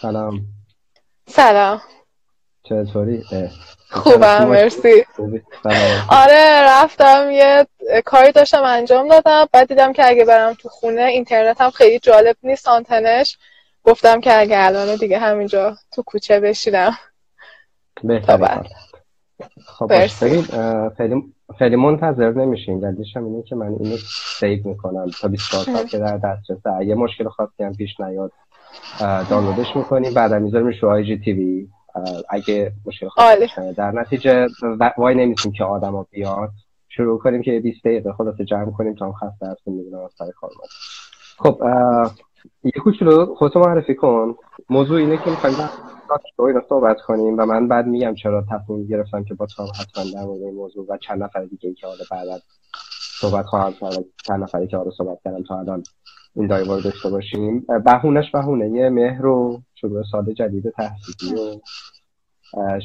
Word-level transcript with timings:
سلام. 0.00 0.40
سلام. 1.26 1.80
چطوری؟ 2.62 3.24
خوبم 3.90 4.44
مرسی. 4.48 5.04
آره 6.08 6.62
رفتم 6.68 7.30
یه 7.30 7.66
کاری 8.04 8.32
داشتم 8.32 8.62
انجام 8.64 9.08
دادم 9.08 9.46
بعد 9.52 9.68
دیدم 9.68 9.92
که 9.92 10.06
اگه 10.06 10.24
برم 10.24 10.54
تو 10.54 10.68
خونه 10.68 11.02
اینترنت 11.02 11.60
هم 11.60 11.70
خیلی 11.70 11.98
جالب 11.98 12.36
نیست 12.42 12.68
آنتنش. 12.68 13.38
گفتم 13.84 14.20
که 14.20 14.40
اگه 14.40 14.56
الان 14.58 14.96
دیگه 14.96 15.18
همینجا 15.18 15.76
تو 15.92 16.02
کوچه 16.02 16.40
بشیدم 16.40 16.98
بهتر 18.04 18.62
خب 19.66 20.06
خیلی 20.08 21.22
خیلی 21.58 21.76
منتظر 21.76 22.30
نمیشیم 22.30 22.80
دلیلش 22.80 23.16
هم 23.16 23.24
اینه 23.24 23.42
که 23.42 23.54
من 23.54 23.66
اینو 23.80 23.96
سیو 24.38 24.68
می‌کنم 24.68 25.06
تا 25.20 25.28
24 25.28 25.64
ساعت 25.64 25.88
که 25.88 25.98
در 25.98 26.16
دسترسه 26.18 26.86
یه 26.86 26.94
مشکل 26.94 27.28
خاصی 27.28 27.62
هم 27.62 27.74
پیش 27.74 28.00
نیاد 28.00 28.32
دانلودش 29.30 29.76
می‌کنیم 29.76 30.14
بعد 30.14 30.34
می‌ذاریم 30.34 30.72
رو 30.82 30.88
آی 30.90 31.04
جی 31.04 31.18
تیوی 31.24 31.68
اگه 32.30 32.72
مشکل 32.86 33.08
خاصی 33.08 33.74
در 33.76 33.90
نتیجه 33.90 34.46
وای 34.98 35.14
نمیسیم 35.14 35.52
که 35.52 35.64
آدما 35.64 36.06
بیاد 36.10 36.50
شروع 36.88 37.18
کنیم 37.18 37.42
که 37.42 37.60
20 37.60 37.84
دقیقه 37.84 38.12
خلاص 38.12 38.40
جمع 38.40 38.70
کنیم 38.70 38.94
تا 38.94 39.06
هم 39.06 39.12
خسته 39.12 39.46
هستیم 39.46 39.74
می‌دونم 39.74 40.04
از 40.04 40.12
سر 40.18 40.30
کار 40.40 40.50
خب 41.38 41.60
یه 42.64 42.72
کوچولو 42.84 43.34
خودتو 43.34 43.60
معرفی 43.60 43.94
کن. 43.94 44.34
موضوع 44.70 44.98
اینه 44.98 45.16
که 45.16 45.30
می‌خوایم 45.30 45.56
رو 46.38 46.62
صحبت 46.68 47.00
کنیم 47.00 47.38
و 47.38 47.46
من 47.46 47.68
بعد 47.68 47.86
میگم 47.86 48.14
چرا 48.14 48.44
تصمیم 48.50 48.86
گرفتم 48.86 49.24
که 49.24 49.34
با 49.34 49.46
تو 49.46 49.62
حتما 49.62 50.04
در 50.14 50.26
مورد 50.26 50.42
این 50.42 50.54
موضوع 50.54 50.86
و 50.88 50.96
چند 50.96 51.22
نفر 51.22 51.44
دیگه 51.44 51.68
ای 51.68 51.74
که 51.74 51.86
حالا 51.86 52.04
بعد 52.10 52.42
صحبت 53.20 53.46
خواهم 53.46 53.72
کرد 53.72 54.04
چند 54.26 54.42
نفری 54.42 54.66
که 54.66 54.76
حالا 54.76 54.90
صحبت 54.90 55.18
کردم 55.24 55.42
تا 55.42 55.58
الان 55.58 55.82
این 56.36 56.46
دایوار 56.46 56.80
داشته 56.80 57.10
باشیم. 57.10 57.66
بهونش 57.84 58.30
بهونه. 58.30 58.68
یه 58.68 58.88
مهر 58.88 59.26
و 59.26 59.62
شروع 59.74 60.02
سال 60.12 60.32
جدید 60.32 60.70
تحصیلی 60.70 61.40
و 61.40 61.60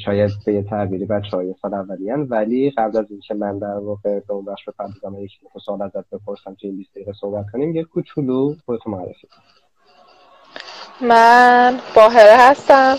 شاید 0.04 0.30
به 0.46 0.52
یه 0.54 0.62
تعبیری 0.62 1.04
بچه 1.04 1.36
های 1.36 1.54
سال 1.62 1.74
اولیان 1.74 2.22
ولی 2.22 2.70
قبل 2.70 2.98
از 2.98 3.10
اینکه 3.10 3.34
من 3.34 3.58
در 3.58 3.78
واقع 3.78 4.20
به 4.20 4.34
اون 4.34 4.44
بخش 4.44 4.68
بپردازم 4.68 5.24
یک 5.24 5.30
سوال 5.64 5.82
ازت 5.82 6.10
بپرسم 6.10 6.54
که 6.54 6.68
این 6.68 6.76
20 6.76 6.90
دقیقه 6.90 7.12
صحبت 7.20 7.44
کنیم 7.52 7.76
یه 7.76 7.84
کوچولو 7.84 8.54
خودتو 8.66 8.90
معرفی 8.90 9.28
من 11.00 11.80
باهره 11.94 12.36
هستم. 12.36 12.96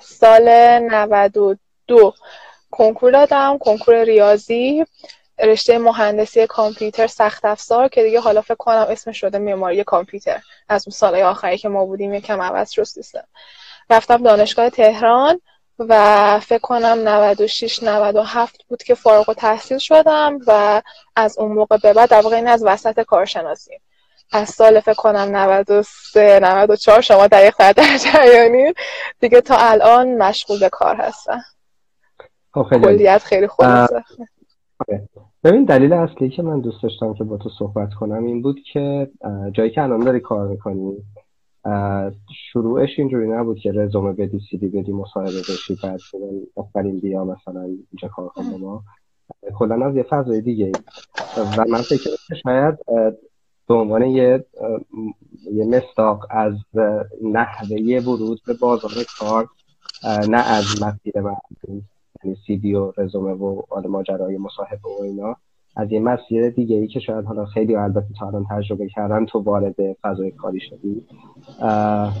سال 0.00 0.48
92 0.90 2.12
کنکور 2.70 3.12
دادم. 3.12 3.58
کنکور 3.58 4.04
ریاضی. 4.04 4.84
رشته 5.38 5.78
مهندسی 5.78 6.46
کامپیوتر 6.46 7.06
سخت 7.06 7.44
افزار 7.44 7.88
که 7.88 8.02
دیگه 8.02 8.20
حالا 8.20 8.40
فکر 8.40 8.54
کنم 8.54 8.86
اسمش 8.90 9.20
شده 9.20 9.38
معماری 9.38 9.84
کامپیوتر. 9.84 10.42
از 10.68 10.84
اون 10.86 10.92
سالهای 10.92 11.22
آخری 11.22 11.58
که 11.58 11.68
ما 11.68 11.84
بودیم 11.84 12.14
یکم 12.14 12.42
عوض 12.42 12.70
شد 12.70 12.82
سیستم. 12.82 13.24
رفتم 13.90 14.22
دانشگاه 14.22 14.70
تهران 14.70 15.40
و 15.78 16.40
فکر 16.40 16.58
کنم 16.58 17.08
96 17.08 17.82
97 17.82 18.62
بود 18.68 18.82
که 18.82 18.94
فارغ 18.94 19.32
تحصیل 19.32 19.78
شدم 19.78 20.38
و 20.46 20.82
از 21.16 21.38
اون 21.38 21.52
موقع 21.52 21.76
به 21.76 21.92
بعد 21.92 22.10
در 22.10 22.20
واقع 22.20 22.36
این 22.36 22.48
از 22.48 22.64
وسط 22.64 23.00
کارشناسی. 23.00 23.80
از 24.32 24.48
سال 24.48 24.80
فکر 24.80 24.94
کنم 24.94 25.36
93 25.36 26.40
94 26.42 27.00
شما 27.00 27.26
دقیق 27.26 27.72
در 27.72 27.96
جریانی. 27.96 28.72
دیگه 29.20 29.40
تا 29.40 29.56
الان 29.56 30.14
مشغول 30.14 30.60
به 30.60 30.68
کار 30.68 30.96
هستم. 30.96 31.42
خب، 32.54 32.66
کلیت 32.70 33.22
خیلی 33.24 33.48
خلاصه. 33.48 34.04
آره. 34.78 35.08
ببین 35.44 35.64
دلیل 35.64 35.92
اصلی 35.92 36.30
که 36.30 36.42
من 36.42 36.60
دوست 36.60 36.82
داشتم 36.82 37.14
که 37.14 37.24
با 37.24 37.36
تو 37.36 37.48
صحبت 37.58 37.94
کنم 37.94 38.24
این 38.24 38.42
بود 38.42 38.60
که 38.72 39.10
جایی 39.52 39.70
که 39.70 39.82
الان 39.82 40.00
داری 40.00 40.20
کار 40.20 40.48
می‌کنی 40.48 40.96
شروعش 42.52 42.98
اینجوری 42.98 43.28
نبود 43.28 43.58
که 43.58 43.72
رزومه 43.72 44.12
بدی 44.12 44.40
سیدی 44.50 44.68
بدی 44.68 44.92
مصاحبه 44.92 45.38
بشی 45.38 45.76
بعد 45.82 46.00
آفرین 46.56 47.00
بیا 47.00 47.24
مثلا 47.24 47.62
اینجا 47.62 48.08
کار 48.08 48.28
کنم 48.28 48.60
ما 48.60 48.82
کلا 49.58 49.86
از 49.86 49.96
یه 49.96 50.02
فضای 50.02 50.40
دیگه 50.40 50.72
و 51.58 51.64
من 51.68 51.82
فکر 51.82 52.10
شاید 52.42 52.78
به 53.68 53.74
عنوان 53.74 54.02
یه 54.02 54.44
یه 55.52 55.64
مستاق 55.64 56.26
از 56.30 56.54
نحوه 57.22 58.02
ورود 58.02 58.40
به 58.46 58.54
بازار 58.60 58.92
کار 59.18 59.48
نه 60.28 60.50
از 60.50 60.82
مسیر 60.82 61.22
یعنی 62.24 62.36
سی 62.46 62.56
دی 62.56 62.74
و 62.74 62.92
رزومه 62.96 63.32
و 63.32 63.62
ماجرای 63.88 64.38
مصاحبه 64.38 64.88
و 65.00 65.02
اینا. 65.02 65.36
از 65.76 65.92
یه 65.92 66.00
مسیر 66.00 66.50
دیگه 66.50 66.76
ای 66.76 66.86
که 66.86 67.00
شاید 67.00 67.24
حالا 67.24 67.46
خیلی 67.46 67.76
البته 67.76 68.06
تا 68.20 68.26
الان 68.26 68.46
تجربه 68.50 68.88
کردن 68.88 69.26
تو 69.26 69.38
وارد 69.38 69.74
فضای 70.02 70.30
کاری 70.30 70.60
شدی. 70.60 71.06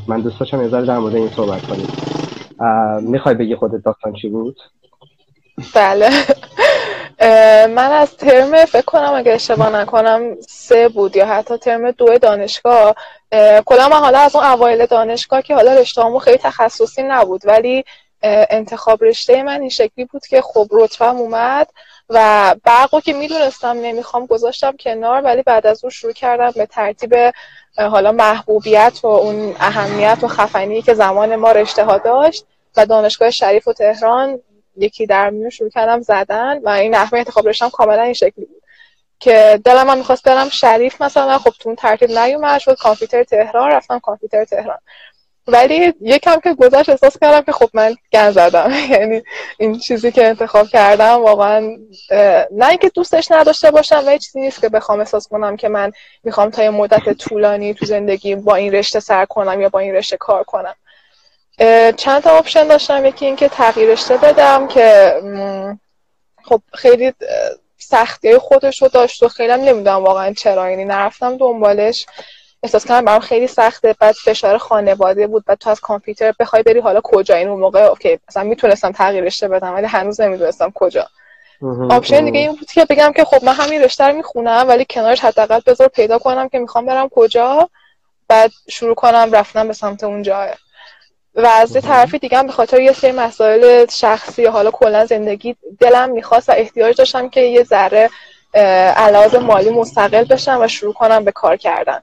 من 0.08 0.20
دوست 0.20 0.40
داشتم 0.40 0.62
یه 0.62 0.68
در 0.68 0.98
مورد 0.98 1.14
این 1.14 1.28
صحبت 1.28 1.62
کنیم. 1.62 1.86
می‌خوای 3.10 3.34
بگی 3.34 3.56
خودت 3.56 3.84
داستان 3.84 4.12
چی 4.12 4.28
بود؟ 4.28 4.56
بله. 5.74 6.10
من 7.66 7.92
از 7.92 8.16
ترم 8.16 8.64
فکر 8.64 8.84
کنم 8.84 9.12
اگه 9.14 9.32
اشتباه 9.32 9.76
نکنم 9.76 10.34
سه 10.40 10.88
بود 10.88 11.16
یا 11.16 11.26
حتی 11.26 11.56
ترم 11.56 11.90
دو 11.90 12.18
دانشگاه. 12.18 12.94
کلا 13.66 13.88
من 13.88 13.96
حالا 13.96 14.18
از 14.18 14.36
اون 14.36 14.44
اوایل 14.44 14.86
دانشگاه 14.86 15.42
که 15.42 15.54
حالا 15.54 15.74
رشته 15.74 16.18
خیلی 16.18 16.38
تخصصی 16.38 17.02
نبود 17.02 17.40
ولی 17.44 17.84
انتخاب 18.22 19.04
رشته 19.04 19.42
من 19.42 19.60
این 19.60 19.70
شکلی 19.70 20.04
بود 20.04 20.26
که 20.26 20.42
خب 20.42 20.68
رتبم 20.70 21.16
اومد 21.16 21.68
و 22.08 22.54
برقو 22.64 23.00
که 23.00 23.12
می‌دونستم 23.12 23.68
نمی‌خوام 23.68 24.26
گذاشتم 24.26 24.76
کنار 24.80 25.22
ولی 25.22 25.42
بعد 25.42 25.66
از 25.66 25.84
اون 25.84 25.90
شروع 25.90 26.12
کردم 26.12 26.50
به 26.50 26.66
ترتیب 26.66 27.14
حالا 27.78 28.12
محبوبیت 28.12 29.00
و 29.02 29.06
اون 29.06 29.56
اهمیت 29.60 30.18
و 30.22 30.28
خفنی 30.28 30.82
که 30.82 30.94
زمان 30.94 31.36
ما 31.36 31.52
رشته 31.52 31.84
ها 31.84 31.98
داشت 31.98 32.44
و 32.76 32.86
دانشگاه 32.86 33.30
شریف 33.30 33.68
و 33.68 33.72
تهران 33.72 34.40
یکی 34.76 35.06
در 35.06 35.30
میون 35.30 35.50
شروع 35.50 35.70
کردم 35.70 36.00
زدن 36.00 36.58
و 36.58 36.68
این 36.68 36.94
نحوه 36.94 37.18
انتخاب 37.18 37.48
رشتم 37.48 37.68
کاملا 37.68 38.02
این 38.02 38.12
شکلی 38.12 38.44
بود 38.44 38.62
که 39.20 39.60
دلم 39.64 39.90
هم 39.90 39.98
می‌خواست 39.98 40.22
برم 40.22 40.48
شریف 40.48 41.02
مثلا. 41.02 41.38
خب 41.38 41.50
تو 41.50 41.68
اون 41.68 41.76
ترتیب 41.76 42.10
نیومد 42.10 42.58
شد 42.58 42.76
کامپیوتر 42.78 43.24
تهران 43.24 43.70
رفتم 43.70 43.98
کامپیوتر 43.98 44.44
تهران. 44.44 44.78
ولی 45.48 45.94
یکم 46.00 46.40
که 46.40 46.54
گذشت 46.54 46.88
احساس 46.88 47.18
کردم 47.18 47.40
که 47.40 47.52
خب 47.52 47.70
من 47.74 47.94
گند 48.12 48.30
زدم. 48.30 48.72
یعنی 48.90 49.22
این 49.58 49.78
چیزی 49.78 50.12
که 50.12 50.26
انتخاب 50.26 50.66
کردم 50.66 51.22
واقعا 51.22 51.60
نه 52.50 52.68
اینکه 52.68 52.88
دوستش 52.88 53.30
نداشته 53.30 53.70
باشم 53.70 54.02
و 54.06 54.18
چیزی 54.18 54.40
نیست 54.40 54.60
که 54.60 54.68
بخوام 54.68 55.00
احساس 55.00 55.28
کنم 55.28 55.56
که 55.56 55.68
من 55.68 55.92
می‌خوام 56.24 56.50
تا 56.50 56.62
یه 56.62 56.70
مدت 56.70 57.12
طولانی 57.12 57.74
تو 57.74 57.86
زندگی 57.86 58.34
با 58.34 58.54
این 58.54 58.72
رشته 58.72 59.00
سر 59.00 59.24
کنم 59.24 59.60
یا 59.60 59.68
با 59.68 59.78
این 59.78 59.94
رشته 59.94 60.16
کار 60.16 60.44
کنم. 60.44 60.74
چند 61.96 62.22
تا 62.22 62.30
option 62.30 62.68
داشتم. 62.68 63.06
یکی 63.06 63.26
اینکه 63.26 63.48
تغییر 63.48 63.90
رشته 63.90 64.16
بدم 64.16 64.68
که 64.68 65.14
خب 66.44 66.60
خیلی 66.74 67.12
سختی 67.78 68.38
خودش 68.38 68.82
رو 68.82 68.88
داشت 68.88 69.22
و 69.22 69.28
خیلی 69.28 69.52
نمی‌دونم 69.52 70.04
واقعا 70.04 70.32
چرا. 70.32 70.70
یعنی 70.70 70.84
نرفتم 70.84 71.36
دنبالش. 71.36 72.06
احساس 72.62 72.86
کردم 72.86 73.04
برام 73.04 73.20
خیلی 73.20 73.46
سخته. 73.46 73.94
بعد 74.00 74.14
فشار 74.24 74.58
خانواده 74.58 75.26
بود. 75.26 75.44
بعد 75.44 75.58
تو 75.58 75.70
از 75.70 75.80
کامپیوتر 75.80 76.34
بخوای 76.40 76.62
بری 76.62 76.80
حالا 76.80 77.00
کجا؟ 77.04 77.34
این 77.34 77.48
اون 77.48 77.60
موقع 77.60 77.82
okay 77.82 78.18
مثلا 78.28 78.42
می‌تونستم 78.42 78.92
تغییر 78.92 79.24
رشته 79.24 79.48
بدم 79.48 79.74
ولی 79.74 79.86
هنوز 79.86 80.20
نمی‌دونستم 80.20 80.72
کجا. 80.74 81.06
option 81.90 82.24
دیگه 82.24 82.40
این 82.40 82.52
بود 82.52 82.70
که 82.70 82.84
بگم 82.84 83.12
که 83.16 83.24
خب 83.24 83.44
من 83.44 83.52
همین 83.52 83.82
رشته 83.82 84.04
رو 84.04 84.16
می‌خونم 84.16 84.64
ولی 84.68 84.86
کنارش 84.90 85.20
حداقل 85.20 85.60
بذار 85.66 85.88
پیدا 85.88 86.18
کنم 86.18 86.48
که 86.48 86.58
می‌خوام 86.58 86.86
برم 86.86 87.08
کجا. 87.08 87.68
بعد 88.28 88.50
شروع 88.68 88.94
کنم 88.94 89.28
رفتن 89.32 89.68
به 89.68 89.72
سمت 89.72 90.04
اون 90.04 90.22
جای 90.22 90.48
و 91.34 91.46
از 91.46 91.74
یه 91.74 91.80
طرفی 91.80 92.18
دیگه 92.18 92.42
به 92.42 92.52
خاطر 92.52 92.80
یه 92.80 92.92
سری 92.92 93.12
مسائل 93.12 93.86
شخصی 93.90 94.44
حالا 94.44 94.70
کلا 94.70 95.06
زندگی 95.06 95.56
دلم 95.80 96.10
می‌خواست 96.10 96.48
و 96.48 96.52
احتیاج 96.56 96.96
داشتم 96.96 97.28
که 97.28 97.40
یه 97.40 97.64
ذره 97.64 98.10
علاوه 98.96 99.38
مالی 99.38 99.70
مستقل 99.70 100.24
بشم 100.24 100.58
و 100.60 100.68
شروع 100.68 100.94
کنم 100.94 101.24
به 101.24 101.32
کار 101.32 101.56
کردن. 101.56 102.02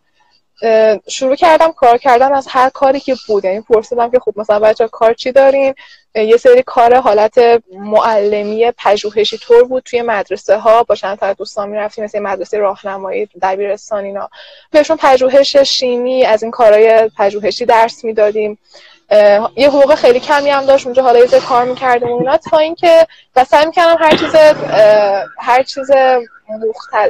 شروع 1.07 1.35
کردم 1.35 1.71
کار 1.71 1.97
کردن 1.97 2.33
از 2.33 2.47
هر 2.49 2.69
کاری 2.69 2.99
که 2.99 3.15
بود. 3.27 3.45
یعنی 3.45 3.61
پرسیدم 3.61 4.11
که 4.11 4.19
خب 4.19 4.33
مثلا 4.35 4.59
بچه 4.59 4.87
کار 4.87 5.13
چی 5.13 5.31
دارین؟ 5.31 5.75
یه 6.15 6.37
سری 6.37 6.63
کار 6.63 6.95
حالت 6.95 7.39
معلمی 7.73 8.71
پژوهشی 8.77 9.37
طور 9.37 9.63
بود. 9.63 9.83
توی 9.83 10.01
مدرسه 10.01 10.57
ها 10.57 10.83
با 10.83 10.95
چند 10.95 11.17
تا 11.17 11.33
دوستان 11.33 11.69
می‌رفتیم 11.69 12.03
مثل 12.03 12.19
مدرسه 12.19 12.57
راهنمایی 12.57 13.29
دبیرستان 13.41 14.03
اینا. 14.03 14.29
بهشون 14.71 14.97
پژوهش 14.97 15.57
شیمی 15.57 16.25
از 16.25 16.43
این 16.43 16.51
کارهای 16.51 17.09
پژوهشی 17.17 17.65
درس 17.65 18.03
می‌دادیم. 18.03 18.57
یه 19.55 19.69
حقوق 19.69 19.95
خیلی 19.95 20.19
کمی 20.19 20.49
هم 20.49 20.65
داشت. 20.65 20.85
اونجا 20.85 21.03
حالا 21.03 21.19
یه 21.19 21.27
کار 21.27 21.65
می‌کردیم 21.65 22.09
اونا 22.09 22.37
تا 22.37 22.57
اینکه 22.57 23.07
و 23.35 23.43
سعی 23.43 23.65
می‌کردم 23.65 23.97
هر 23.99 24.17
چیز 24.17 24.35
هر 25.39 25.63
چیز 25.63 25.91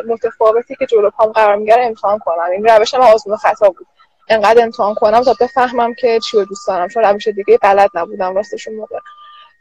متفاوتی 0.08 0.76
که 0.76 0.86
جلو 0.86 1.10
پام 1.10 1.32
قرار 1.32 1.56
می‌گیره 1.56 1.86
امتحان 1.86 2.20
کنم. 2.20 2.52
این 2.52 2.66
روش 2.66 2.94
من 2.94 3.02
آزمون 3.02 3.38
خطا 3.38 3.70
بود. 3.70 3.88
انقدر 4.30 4.64
امتحان 4.64 4.94
کنم 4.96 5.24
تا 5.24 5.36
بفهمم 5.40 5.94
که 5.94 6.20
چی 6.20 6.38
رو 6.38 6.46
دوست 6.46 6.68
دارم. 6.68 6.88
چون 6.88 7.04
روش 7.04 7.28
دیگه 7.28 7.58
بلد 7.58 7.90
نبودم 7.94 8.36
راستش 8.36 8.68
موقع. 8.68 9.00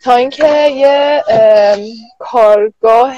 تا 0.05 0.15
اینکه 0.15 0.69
یه 0.69 1.25
کارگاه 2.19 3.17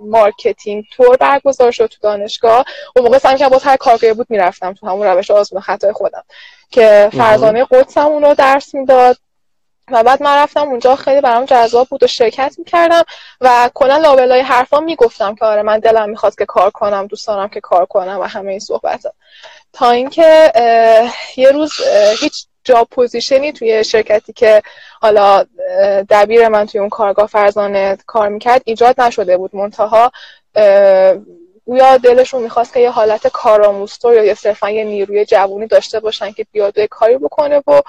marketing 0.00 0.84
تور 0.96 1.16
برگزار 1.16 1.70
شد 1.70 1.86
تو 1.86 1.96
دانشگاه. 2.02 2.64
اون 2.96 3.04
موقع 3.04 3.18
سعی 3.18 3.48
باز 3.48 3.64
هر 3.64 3.76
کارگاهی 3.76 4.14
بود 4.14 4.26
می‌رفتم 4.30 4.72
تو 4.72 4.86
همون 4.86 5.06
روش 5.06 5.30
آزمون 5.30 5.62
خطای 5.62 5.92
خودم. 5.92 6.24
که 6.70 7.10
فرزانه 7.12 7.66
قدسم 7.70 8.06
اون 8.06 8.22
رو 8.22 8.34
درس 8.34 8.74
می‌داد. 8.74 9.16
و 9.90 10.02
بعد 10.02 10.22
من 10.22 10.36
رفتم 10.42 10.68
اونجا 10.68 10.96
خیلی 10.96 11.20
برام 11.20 11.44
جذاب 11.44 11.88
بود 11.88 12.02
و 12.02 12.06
شرکت 12.06 12.54
می‌کردم 12.58 13.02
و 13.40 13.70
کلا 13.74 13.96
لابلای 13.96 14.40
حرفا 14.40 14.80
می‌گفتم 14.80 15.34
که 15.34 15.44
آره 15.44 15.62
من 15.62 15.78
دلم 15.78 16.10
می‌خواد 16.10 16.34
که 16.34 16.44
کار 16.44 16.70
کنم 16.70 17.06
دوست 17.06 17.26
دارم 17.26 17.48
که 17.48 17.60
کار 17.60 17.86
کنم 17.86 18.18
و 18.20 18.24
همه 18.24 18.50
این 18.50 18.60
صحبت 18.60 19.06
تا 19.72 19.90
اینکه 19.90 20.52
یه 21.36 21.50
روز 21.50 21.72
هیچ 22.20 22.46
job 22.64 22.88
position 22.90 23.45
ی 23.45 23.52
توی 23.52 23.84
شرکتی 23.84 24.32
که 24.32 24.62
حالا 25.00 25.44
دبیر 26.10 26.48
من 26.48 26.66
توی 26.66 26.80
اون 26.80 26.88
کارگاه 26.88 27.26
فرزانه 27.26 27.98
کار 28.06 28.28
می‌کرد 28.28 28.62
ایجاد 28.64 29.00
نشده 29.00 29.36
بود. 29.36 29.56
منتها 29.56 30.12
گویا 31.66 31.96
دلشون 31.96 32.42
می‌خواست 32.42 32.72
که 32.72 32.80
یه 32.80 32.90
حالت 32.90 33.26
کارآموزتر 33.26 34.24
یا 34.24 34.34
صرفا 34.34 34.70
یه 34.70 34.84
نیروی 34.84 35.24
جوونی 35.24 35.66
داشته 35.66 36.00
باشن 36.00 36.32
که 36.32 36.46
بیاد 36.52 36.80
کاری 36.80 37.18
بکنه 37.18 37.62
و 37.66 37.82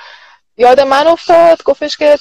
یاد 0.60 0.80
من 0.80 1.08
افتاد 1.08 1.64
گفتش 1.64 1.98
که 1.98 2.18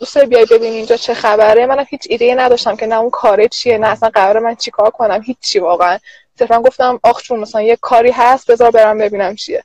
دوست 0.00 0.18
بیای 0.18 0.44
ببین 0.44 0.72
اینجا 0.72 0.96
چه 0.96 1.14
خبره. 1.14 1.66
من 1.66 1.84
هیچ 1.88 2.06
ایده 2.10 2.34
نداشتم 2.34 2.76
که 2.76 2.86
نه 2.86 2.98
اون 2.98 3.10
کاره 3.10 3.48
چیه 3.48 3.78
نه 3.78 3.86
اصلا 3.88 4.08
قرار 4.08 4.38
من 4.38 4.54
چیکار 4.54 4.90
کنم 4.90 5.22
هیچی 5.22 5.58
واقعا. 5.58 5.98
صرفا 6.38 6.60
گفتم 6.60 7.00
آخ 7.02 7.22
چون 7.22 7.38
مثلا 7.40 7.62
یه 7.62 7.76
کاری 7.76 8.10
هست 8.10 8.50
بذار 8.50 8.70
برم 8.70 8.98
ببینم 8.98 9.34
چیه. 9.36 9.64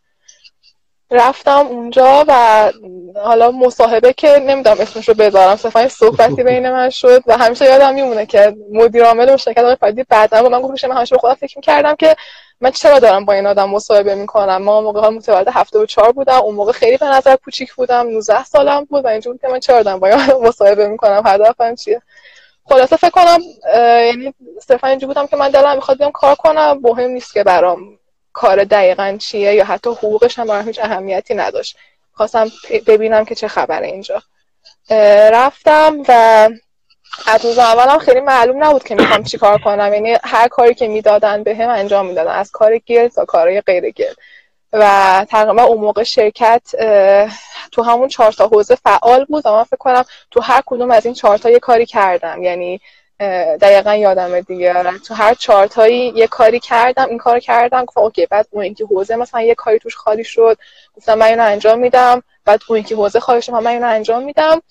رفتم 1.12 1.68
اونجا 1.68 2.25
و 2.27 2.71
حالا 3.15 3.51
مصاحبه 3.51 4.13
که 4.13 4.39
نمی‌دونم 4.48 4.77
اسمش 4.80 5.07
رو 5.09 5.13
بذارم. 5.16 5.56
صرفا 5.56 5.88
صحبتی 5.88 6.44
بین 6.50 6.69
من 6.69 6.89
شد 6.89 7.24
و 7.27 7.38
همیشه 7.38 7.66
یادم 7.66 7.94
میمونه 7.94 8.25
که 8.25 8.56
مدیر 8.71 9.04
عامل 9.04 9.38
شرکت 9.38 9.57
آقای 9.59 9.75
فردی 9.75 10.04
بعدا 10.09 10.44
با 10.44 10.50
من 10.50 10.62
گفتش 10.62 10.83
من 10.83 10.98
همیشه 10.98 11.16
به 11.16 11.19
خودم 11.19 11.33
فکر 11.33 11.57
می‌کردم 11.57 11.95
که 11.95 12.16
من 12.63 12.71
چرا 12.71 13.00
دارم 13.00 13.25
با 13.25 13.33
این 13.33 13.48
آدم 13.48 13.69
مصاحبه 13.69 14.15
می‌کنم؟ 14.15 14.57
ما 14.57 14.81
موقع 14.81 15.01
ها 15.01 15.10
متولد 15.10 15.48
هفته 15.48 15.80
و 15.80 15.86
چهار 15.86 16.12
بودم 16.12 16.39
اون 16.39 16.56
موقع 16.56 16.71
خیلی 16.71 16.98
به 16.98 17.06
نظر 17.06 17.36
کوچیک 17.36 17.74
بودم 17.74 18.07
19 18.07 18.44
سالم 18.44 18.86
بود 18.86 19.06
و 19.06 19.07
اینجور 19.07 19.38
که 19.38 19.48
من 19.48 19.60
چرا 19.60 19.83
دارم 19.83 20.00
با 20.00 20.07
این 20.07 20.18
مصاحبه 20.48 20.88
می‌کنم؟ 20.88 21.21
هدفم 21.25 21.75
چیه؟ 21.75 22.01
خلاصه 22.65 22.95
فکر 22.95 23.10
کنم 23.10 23.39
یعنی 23.75 24.33
صرفا 24.68 24.88
اینجور 24.88 25.07
بودم 25.07 25.27
که 25.27 25.36
من 25.36 25.50
دلم 25.50 25.75
می‌خواد 25.75 25.98
بیام 25.98 26.12
کار 26.12 26.36
کنم 26.36 26.80
مهم 26.81 27.10
نیست 27.10 27.33
که 27.33 27.44
برام 27.44 28.00
کار 28.33 28.63
دقیقا 28.63 29.18
چیه 29.19 29.54
یا 29.54 29.66
حتی 29.66 29.89
حقوقش 29.89 30.39
هم 30.39 30.48
برام 30.48 30.68
هیچ 30.68 30.80
اهمیتی 30.80 31.33
نداشت. 31.33 31.77
خواستم 32.13 32.48
ببینم 32.88 33.25
که 33.25 33.36
چه 33.36 33.48
خبره 33.48 33.88
اینجا. 33.88 34.21
رفتم 35.31 36.04
و 36.07 36.50
از 37.27 37.45
روز 37.45 37.57
اولم 37.57 37.98
خیلی 37.98 38.19
معلوم 38.19 38.63
نبود 38.63 38.83
که 38.83 38.95
می‌خوام 38.95 39.24
چی 39.24 39.38
کار 39.38 39.62
کنم. 39.62 39.94
یعنی 39.94 40.18
هر 40.24 40.48
کاری 40.48 40.74
که 40.74 40.88
می‌دادن 40.88 41.44
به 41.44 41.56
هم 41.56 41.69
انجام 41.69 42.06
می‌دادن 42.06 42.31
از 42.31 42.51
کار 42.51 42.77
گل 42.77 43.07
تا 43.07 43.25
کارهای 43.25 43.62
غیر 43.62 43.92
گل 43.92 44.13
و 44.74 45.25
تقریبا 45.30 45.63
اون 45.63 45.77
موقع 45.77 46.04
شرکت 46.04 46.62
تو 47.71 47.81
همون 47.83 48.07
چهار 48.07 48.31
تا 48.31 48.48
حوزه 48.48 48.75
فعال 48.75 49.25
بود 49.25 49.48
من 49.48 49.63
فکر 49.63 49.77
کنم 49.77 50.06
تو 50.31 50.42
هر 50.42 50.62
کدوم 50.65 50.92
از 50.92 51.06
این 51.06 51.15
چهار 51.15 51.38
تا 51.38 51.50
یه 51.50 51.60
کاری 51.60 51.86
کردم. 51.86 52.44
یعنی 52.44 52.81
دقیقا 53.62 53.95
یادمه 53.95 54.42
دیگه. 54.42 54.83
تو 55.07 55.13
هر 55.13 55.33
چارتایی 55.33 56.13
یه 56.16 56.27
کاری 56.27 56.59
کردم 56.59 57.09
این 57.09 57.18
کار 57.18 57.39
کردم. 57.39 57.86
گفتم 57.86 58.01
OK 58.01 58.25
بعد 58.25 58.48
اون 58.51 58.63
اینکه 58.63 58.86
حوزه 58.86 59.16
مثلا 59.16 59.42
یه 59.42 59.56
کاری 59.56 59.80
توش 59.80 59.95
خالی 59.95 60.24
شد. 60.24 60.57
گفتم 60.98 61.13
من 61.13 61.25
اینو 61.25 61.44
انجام 61.44 61.80
میدم. 61.80 62.24
بعد 62.45 62.62
اون 62.68 62.75
اینکه 62.75 62.95
حوزه 62.95 63.19
خالی 63.19 63.42
شد 63.42 63.51
من 63.51 63.68
اینو 63.68 63.88
انجام 63.88 64.24
میدم. 64.24 64.62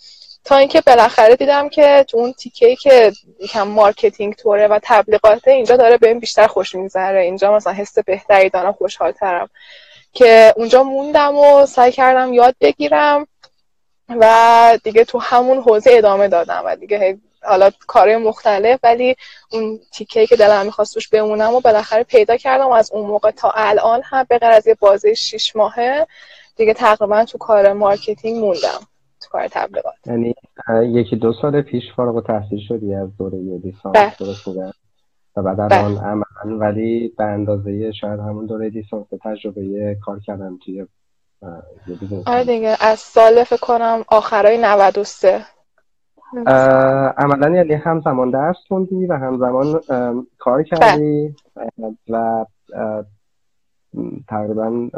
تا 0.45 0.57
اینکه 0.57 0.81
بالاخره 0.81 1.37
دیدم 1.37 1.69
که 1.69 2.05
تو 2.09 2.19
اون 2.19 2.33
تیکه 2.33 2.77
که 2.77 3.13
یکم 3.41 3.63
marketing 3.63 4.35
طوره 4.35 4.69
و 4.69 4.79
تبلیغاته 4.83 5.51
اینجا 5.51 5.77
داره 5.77 5.97
بهم 5.97 6.19
بیشتر 6.19 6.47
خوش 6.47 6.75
میگذره. 6.75 7.21
اینجا 7.21 7.57
مثلا 7.57 7.73
حس 7.73 7.99
بهتری 7.99 8.49
دارم 8.49 8.73
خوشحالترم 8.73 9.49
که 10.13 10.55
اونجا 10.57 10.83
موندم 10.83 11.37
و 11.37 11.67
سعی 11.67 11.93
کردم 11.93 12.33
یاد 12.33 12.55
بگیرم 12.61 13.27
و 14.09 14.79
دیگه 14.85 15.05
تو 15.05 15.19
همون 15.19 15.59
حوزه 15.59 15.91
ادامه 15.93 16.29
دادم 16.29 16.63
و 16.65 16.77
دیگه 16.77 17.19
حالا 17.43 17.71
کار 17.87 18.17
مختلف 18.17 18.81
ولی 18.83 19.17
اون 19.53 19.81
تیکه 19.93 20.27
که 20.27 20.37
دلم 20.37 20.67
می‌خواست 20.67 20.95
توش 20.95 21.09
بمونم 21.09 21.55
و 21.55 21.61
بالاخره 21.61 22.03
پیدا 22.03 22.37
کردم 22.37 22.67
و 22.67 22.73
از 22.73 22.93
اون 22.93 23.07
موقع 23.07 23.31
تا 23.31 23.51
الان 23.51 24.03
هم 24.05 24.27
به 24.29 24.47
از 24.47 24.67
یه 24.67 24.75
بازه 24.81 25.15
شیش 25.15 25.57
ماهه 25.57 26.07
دیگه 26.57 26.75
تقریبا 26.75 27.25
تو 27.25 27.39
کار 27.39 27.73
marketing 27.73 28.39
موندم. 28.39 28.87
کار 29.33 29.49
تبلیغات. 29.49 29.95
یعنی 30.07 30.35
یکی 30.83 31.17
دو 31.17 31.33
سال 31.43 31.63
پیش 31.63 31.83
فارغ 31.97 32.17
التحصیل 32.17 32.61
شدی 32.69 32.95
از 32.95 33.17
دوره 33.17 33.39
لیسانس 33.39 33.97
بله. 33.97 34.13
درست 34.21 34.49
و 35.37 35.43
بعد 35.43 35.57
بله. 35.57 35.85
الان 35.85 35.97
عملا 35.97 36.59
ولی 36.59 37.15
به 37.19 37.25
اندازه 37.25 37.93
شاید 37.93 38.21
همون 38.21 38.47
دوره 38.47 38.69
لیسانس 38.69 39.07
تجربه 39.23 39.97
کار 40.05 40.21
کردم 40.21 40.59
توی 40.65 40.87
آره 42.27 42.45
دیگه 42.45 42.77
از 42.81 42.99
سال 42.99 43.45
فکر 43.45 43.61
کنم 43.61 44.05
آخرای 44.09 44.59
93 44.59 45.41
عملا 47.17 47.57
یعنی 47.57 47.75
همزمان 47.75 48.31
درس 48.31 48.57
خوندی 48.69 49.07
و 49.07 49.17
همزمان 49.17 49.81
کار 50.39 50.63
کردی. 50.63 51.35
و 52.09 52.45
تقریبا 54.29 54.89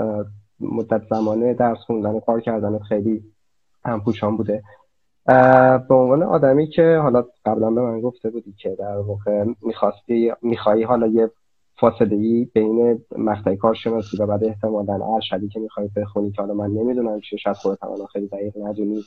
مدت 0.61 1.03
زمانه 1.11 1.55
درس 1.55 1.79
خوندن 1.79 2.11
و 2.11 2.21
کار 2.21 2.41
کردن 2.41 2.79
خیلی 2.79 3.23
همپوشان 3.85 4.37
بوده. 4.37 4.63
به 5.89 5.95
عنوان 5.95 6.23
آدمی 6.23 6.67
که 6.67 6.99
حالا 7.03 7.25
قبلا 7.45 7.71
به 7.71 7.81
من 7.81 8.01
گفته 8.01 8.31
بودی 8.31 8.55
که 8.59 8.77
در 8.79 8.97
واقع 8.97 9.45
می‌خواستی 9.63 10.33
میخوایی 10.43 10.83
حالا 10.83 11.07
یه 11.07 11.31
فاصله 11.81 12.17
ای 12.17 12.49
بین 12.55 13.01
مقطع 13.19 13.55
کارشناسی 13.55 14.17
و 14.23 14.27
بعد 14.27 14.45
احتمالا 14.45 15.15
ارشدی 15.15 15.49
که 15.49 15.61
می‌خوای 15.61 15.89
بخونی 15.97 16.31
که 16.31 16.43
حالا 16.43 16.55
من 16.55 16.71
نمی‌دونم 16.71 17.21
چه 17.21 17.37
شاید 17.37 17.57
خودت 17.57 17.79
خیلی 18.13 18.29
دقیق 18.29 18.55
ندونی. 18.57 19.03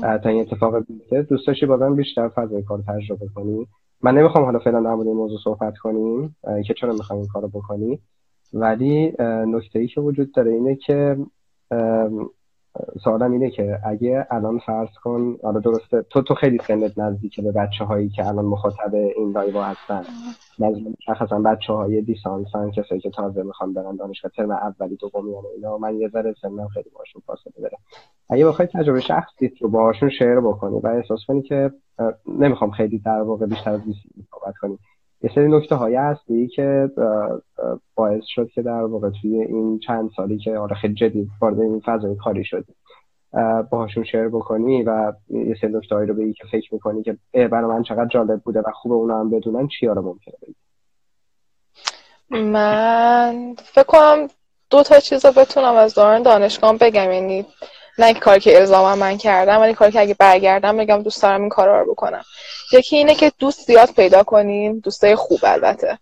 تا 0.00 0.28
این 0.28 0.40
اتفاق 0.40 0.86
بیفته 0.86 1.22
دوست 1.22 1.46
داشتی 1.46 1.66
بازم 1.66 1.96
بیشتر 1.96 2.28
فضای 2.28 2.62
کار 2.62 2.82
تجربه 2.88 3.26
کنی. 3.34 3.66
من 4.02 4.18
نمی‌خوام 4.18 4.44
حالا 4.44 4.58
فعلا 4.58 4.80
در 4.80 4.94
مورد 4.94 5.06
این 5.06 5.16
موضوع 5.16 5.38
صحبت 5.44 5.78
کنیم 5.78 6.36
که 6.66 6.74
چرا 6.74 6.92
می‌خوام 6.92 7.18
این 7.18 7.28
کارو 7.28 7.48
بکنی. 7.48 8.00
ولی 8.52 9.12
نکته 9.46 9.78
ای 9.78 9.86
که 9.86 10.00
وجود 10.00 10.32
داره 10.32 10.52
اینه 10.52 10.76
که 10.76 11.16
سوالم 13.04 13.32
اینه 13.32 13.50
که 13.50 13.78
اگه 13.86 14.26
الان 14.30 14.58
فرض 14.58 14.88
کن 15.04 15.36
حالا 15.42 15.60
درسته 15.60 16.02
تو 16.02 16.22
تو 16.22 16.34
خیلی 16.34 16.58
سنت 16.58 16.98
نزدیکه 16.98 17.42
به 17.42 17.52
بچه 17.52 17.84
هایی 17.84 18.08
که 18.08 18.26
الان 18.26 18.44
مخاطب 18.44 18.94
این 18.94 19.32
live 19.32 19.60
هستن. 19.60 20.02
مشخصا 21.08 21.38
بچه 21.38 21.72
های 21.72 22.00
لیسانسن 22.00 22.70
کسایی 22.70 23.00
که 23.00 23.10
تازه 23.10 23.42
می‌خوان 23.42 23.72
برن 23.72 23.96
دانشگاه 23.96 24.30
ترم 24.36 24.50
اولی 24.50 24.96
دومی 24.96 25.34
اینا. 25.54 25.78
من 25.78 25.96
یه 25.96 26.08
ذره 26.08 26.34
سنم 26.42 26.68
خیلی 26.68 26.90
باشون 26.94 27.22
فاصله 27.26 27.52
داره 27.62 27.76
اگه 28.30 28.46
بخوای 28.46 28.68
تجربه 28.68 29.00
شخصیت 29.00 29.62
رو 29.62 29.68
باهاشون 29.68 30.10
share 30.10 30.40
بکنی 30.40 30.80
و 30.80 30.86
احساس 30.86 31.20
کنی 31.28 31.42
که 31.42 31.70
نمی‌خوام 32.26 32.70
خیلی 32.70 32.98
در 32.98 33.20
واقع 33.20 33.46
بیشتر 33.46 33.70
از 33.70 33.80
صحبت 34.30 34.54
کنی. 34.60 34.78
یه 35.22 35.30
سری 35.34 35.48
نکته 35.48 35.74
های 35.74 35.94
هستی 35.94 36.48
که 36.48 36.90
باعث 37.94 38.24
شد 38.26 38.48
که 38.54 38.62
در 38.62 38.82
واقع 38.82 39.10
توی 39.22 39.42
این 39.42 39.78
چند 39.78 40.10
سالی 40.16 40.38
که 40.38 40.58
آره 40.58 40.74
خیلی 40.74 40.94
جدید 40.94 41.28
وارد 41.40 41.60
این 41.60 41.80
فضای 41.84 42.16
کاری 42.16 42.44
شدی 42.44 42.74
باهاشون 43.70 44.04
شیر 44.04 44.28
بکنی 44.28 44.82
و 44.82 45.12
یه 45.30 45.56
سری 45.60 45.72
نکته 45.72 45.94
رو 45.94 46.14
بگی 46.14 46.32
که 46.32 46.44
فکر 46.52 46.74
می‌کنی 46.74 47.02
که 47.02 47.18
برای 47.32 47.70
من 47.70 47.82
چقدر 47.82 48.08
جالب 48.08 48.40
بوده 48.40 48.60
و 48.60 48.70
خوبه 48.74 48.94
اونا 48.94 49.20
هم 49.20 49.30
بدونن 49.30 49.68
چی 49.68 49.86
رو 49.86 50.02
ممکنه 50.02 50.34
بگی؟ 50.42 50.54
من 52.30 53.54
فکر 53.54 53.82
کنم 53.82 54.28
دو 54.70 54.82
تا 54.82 55.00
چیز 55.00 55.24
رو 55.24 55.32
بتونم 55.32 55.74
از 55.74 55.94
دوران 55.94 56.22
دانشگاه 56.22 56.78
بگم. 56.78 57.12
یعنی 57.12 57.46
نه 57.98 58.14
کاری 58.14 58.40
که 58.40 58.58
الزاما 58.58 58.96
من 58.96 59.18
کردم 59.18 59.60
ولی 59.60 59.74
کاری 59.74 59.92
که 59.92 60.00
اگه 60.00 60.14
برگردم 60.14 60.76
بگم 60.76 61.02
دوست 61.02 61.22
دارم 61.22 61.40
این 61.40 61.48
کارا 61.48 61.80
رو 61.80 61.92
بکنم. 61.92 62.24
یکی 62.72 62.96
اینه 62.96 63.14
که 63.14 63.32
دوست 63.38 63.66
زیاد 63.66 63.90
پیدا 63.92 64.22
کنیم 64.22 64.78
دوستای 64.78 65.14
خوب 65.14 65.40
البته. 65.42 65.98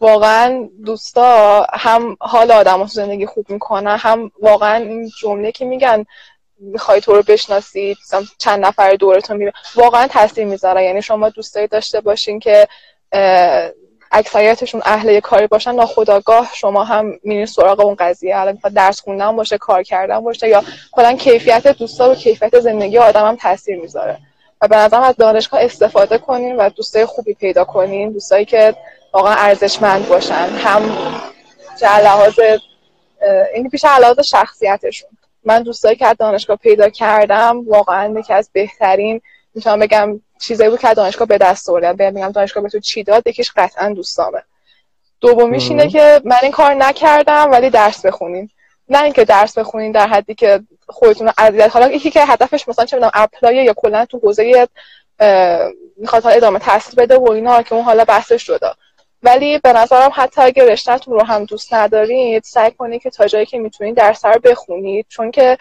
واقعا 0.00 0.68
دوستا 0.84 1.66
هم 1.72 2.16
حال 2.20 2.50
آدم 2.50 2.80
رو 2.80 2.86
زندگی 2.86 3.26
خوب 3.26 3.50
می‌کنن 3.50 3.96
هم 3.96 4.30
واقعا 4.42 4.74
این 4.76 5.10
جمله 5.20 5.52
که 5.52 5.64
میگن 5.64 6.04
می‌خوای 6.58 7.00
تو 7.00 7.12
رو 7.12 7.22
بشناسی 7.22 7.96
چند 8.38 8.66
نفر 8.66 8.94
دورتون 8.94 9.36
میبین 9.36 9.52
واقعا 9.74 10.06
تاثیر 10.06 10.44
می‌ذاره. 10.44 10.84
یعنی 10.84 11.02
شما 11.02 11.28
دوستایی 11.28 11.66
داشته 11.66 12.00
باشین 12.00 12.38
که 12.38 12.68
اکثریتشون 14.12 14.82
اهل 14.84 15.20
کاری 15.20 15.46
باشن 15.46 15.74
ناخداگاه 15.74 16.50
شما 16.54 16.84
هم 16.84 17.18
میرین 17.22 17.46
سراغ 17.46 17.80
اون 17.80 17.94
قضیه. 17.94 18.36
حالا 18.36 18.56
درس 18.74 19.00
خوندن 19.00 19.36
باشه 19.36 19.58
کار 19.58 19.82
کردن 19.82 20.20
باشه 20.20 20.48
یا 20.48 20.64
کلا 20.92 21.16
کیفیت 21.16 21.66
دوستا 21.66 22.10
و 22.10 22.14
کیفیت 22.14 22.60
زندگی 22.60 22.98
آدم 22.98 23.28
هم 23.28 23.36
تاثیر 23.36 23.80
می‌ذاره. 23.80 24.18
و 24.60 24.68
به 24.68 24.76
نظرم 24.76 25.02
از 25.02 25.16
دانشگاه 25.16 25.64
استفاده 25.64 26.18
کنین 26.18 26.56
و 26.56 26.68
دوستای 26.68 27.04
خوبی 27.04 27.34
پیدا 27.34 27.64
کنین 27.64 28.12
دوستایی 28.12 28.44
که 28.44 28.74
واقعا 29.12 29.34
ارزشمند 29.34 30.08
باشن 30.08 30.48
هم 30.64 30.82
چه 31.80 31.98
لحاظ 31.98 32.40
این 33.54 33.70
پیش 33.70 33.84
لحاظ 33.84 34.20
شخصیتشون. 34.20 35.10
من 35.44 35.62
دوستایی 35.62 35.96
که 35.96 36.06
از 36.06 36.16
دانشگاه 36.18 36.56
پیدا 36.56 36.88
کردم 36.88 37.68
واقعا 37.68 38.18
یکی 38.18 38.32
از 38.32 38.50
بهترین 38.52 39.20
می‌تونم 39.54 39.78
بگم 39.78 40.20
چیزایی 40.40 40.70
بود 40.70 40.80
که 40.80 40.94
دانشگاه 40.94 41.28
به 41.28 41.38
دست 41.38 41.70
آوردم 41.70 41.92
بگم 41.92 42.32
دانشگاه 42.32 42.62
به 42.62 42.68
تو 42.68 42.80
چی 42.80 43.02
داد 43.02 43.26
یکیش 43.26 43.52
قطعا 43.56 43.88
دوستامه. 43.88 44.42
دومیش 45.20 45.70
اینه 45.70 45.88
که 45.88 46.20
من 46.24 46.36
این 46.42 46.52
کار 46.52 46.74
نکردم 46.74 47.50
ولی 47.50 47.70
درس 47.70 48.06
بخونین 48.06 48.50
نه 48.88 49.02
اینکه 49.02 49.24
درس 49.24 49.58
بخونین 49.58 49.92
در 49.92 50.06
حدی 50.06 50.34
که 50.34 50.60
خودتون 50.88 51.30
اذیت 51.38 51.70
حالا 51.70 51.90
یکی 51.90 52.10
که 52.10 52.24
هدفش 52.26 52.68
مثلا 52.68 52.84
چه 52.84 52.96
می‌دونم 52.96 53.12
اپلای 53.14 53.64
یا 53.64 53.72
کلا 53.72 54.04
تو 54.04 54.18
حوزه 54.18 54.68
می‌خواد 55.96 56.26
ادامه 56.26 56.58
تحصیل 56.58 56.94
بده 56.94 57.16
و 57.16 57.30
اینا 57.30 57.62
که 57.62 57.74
اون 57.74 57.84
حالا 57.84 58.04
بحثش 58.04 58.42
شده. 58.42 58.70
ولی 59.22 59.58
به 59.58 59.72
نظرم 59.72 60.10
حتی 60.14 60.42
اگه 60.42 60.64
رشتهتون 60.64 61.14
رو 61.14 61.24
هم 61.24 61.44
دوست 61.44 61.74
ندارید 61.74 62.42
سعی 62.44 62.70
کنید 62.70 63.02
که 63.02 63.10
تا 63.10 63.26
جایی 63.26 63.46
که 63.46 63.58
می‌تونید 63.58 63.96
درس 63.96 64.24
رو 64.24 64.40
بخونید. 64.44 65.06
چون 65.08 65.30
که 65.30 65.58